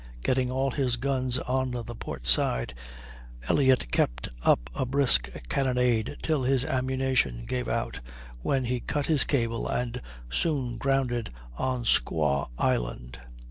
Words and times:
Getting 0.23 0.49
all 0.49 0.71
his 0.71 0.95
guns 0.95 1.37
on 1.37 1.69
the 1.73 1.93
port 1.93 2.25
side, 2.25 2.73
Elliott 3.47 3.91
kept 3.91 4.29
up 4.41 4.67
a 4.73 4.83
brisk 4.83 5.29
cannonade 5.47 6.17
till 6.23 6.41
his 6.41 6.65
ammunition 6.65 7.45
gave 7.45 7.67
out, 7.67 7.99
when 8.41 8.65
he 8.65 8.79
cut 8.79 9.05
his 9.05 9.23
cable 9.23 9.67
and 9.67 10.01
soon 10.31 10.77
grounded 10.79 11.29
on 11.55 11.83
Squaw 11.83 12.49
Island. 12.57 13.19